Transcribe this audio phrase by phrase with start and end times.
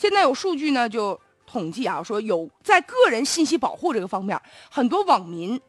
[0.00, 5.60] 现在有数据呢，就统计啊，说有在个人信息保护这个方面，很多网民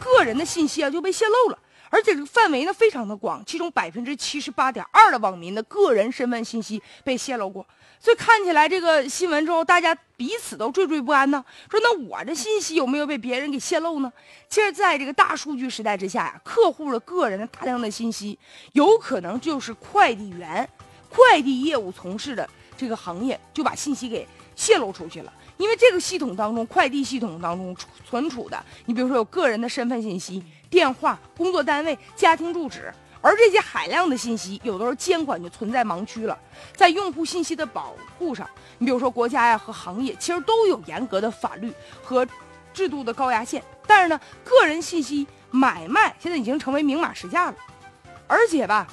[0.00, 1.58] 个人的信息啊就被泄露了。
[1.90, 7.66] 而且这个范围呢非常的广，其中百分之七十八点二的网民的个人身份信息被泄露过，
[8.00, 11.44] 所以看起来这个新闻之后，大家彼此都惴惴不安呢。
[11.70, 14.10] 说那我这信息有没有被别人给泄露呢？
[14.48, 18.38] 其实，在这个大数据时代之下呀，客户的个人的大量的信息，
[18.72, 20.66] 有可能就是快递员、
[21.10, 22.48] 快递业务从事的
[22.78, 24.26] 这个行业就把信息给
[24.56, 25.32] 泄露出去了。
[25.58, 27.76] 因为这个系统当中，快递系统当中
[28.08, 30.42] 存储的，你比如说有个人的身份信息。
[30.70, 36.38] 电话、工作单位、家庭住址，而这些海量的信息，有的时候监管就存在盲区了。
[36.76, 38.46] 在用户信息的保护上，
[38.76, 41.72] 你比如说国家呀和行业，其实都有严格的法律
[42.02, 42.26] 和
[42.74, 43.62] 制度的高压线。
[43.86, 47.56] 但是呢，个人信息买卖现在已经成为明码实价了，
[48.26, 48.86] 而且吧，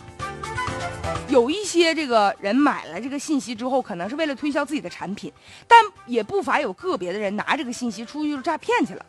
[1.27, 5.31] 有一些这个人买了这个信息之后，可能是为了推销自己的产品，
[5.67, 9.05] 但也不乏有个别的人拿这个信息出去就诈骗去了。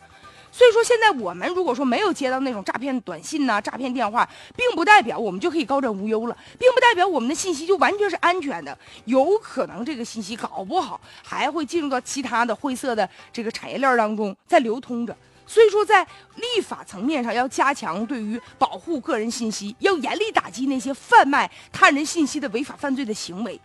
[0.50, 8.76] 所以说，现在我们如果说没有接到那种诈骗短信呐、诈骗电话，并不代表我们就可以高枕无忧了，并不代表我们的信息就完全是安全的。
[9.04, 15.14] 有可能这个信息搞不好还会进入到其他的灰色的这个产业链当中在流通着。
[15.46, 23.58] 所以说，在立法层面上要加强对于保护个人信息，要严厉打击那些贩卖他人信息的违法犯罪的行为。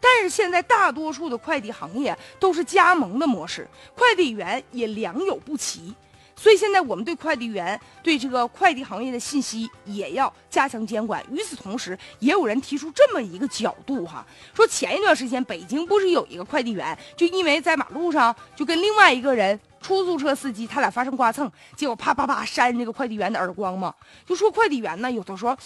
[0.00, 5.94] 但是现在大多数的快递行业都是加盟的模式，快递员也良莠不齐。
[6.38, 11.24] 所以现在我们对快递员、对这个快递行业的信息也要加强监管。
[11.32, 23.94] 与此同时，也有人提出这么一个角度哈，说前一段时间北京不是有一个快递员，就因为在马路上就跟另外一个人出租车司机他俩发生刮蹭，结果啪啪啪扇这个快递员的耳光嘛。
[24.26, 25.56] 就说快递员呢，有的时候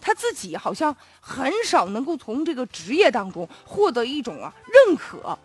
[0.00, 4.54] 他自己好像很少能够从这个职业当中获得一种啊
[4.86, 5.36] 认可。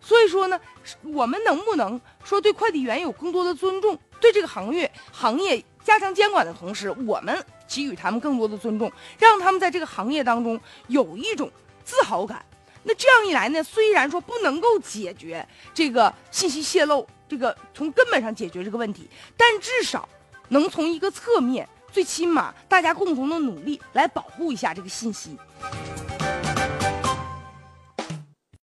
[0.00, 0.58] 所以说呢，
[1.02, 3.98] 我们能不能说对快递员有更多的尊重？
[4.18, 11.50] 对这个行业行业加强监管的同时，我们给予他们更多的尊重，让他们在这个行业当中有一种
[11.84, 12.42] 自豪感。
[12.82, 20.08] 那这样一来呢，虽然说不能够解决这个信息泄露，这个从根本上解决这个问题，但至少
[20.50, 25.36] 能从一个侧面，最起码大家共同的努力来保护一下这个信息。